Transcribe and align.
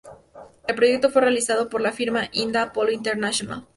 El 0.67 0.73
proyecto 0.75 1.11
fue 1.11 1.21
realizado 1.21 1.69
por 1.69 1.79
la 1.79 1.91
firma 1.91 2.27
india 2.31 2.63
Apollo 2.63 2.89
International. 2.91 3.67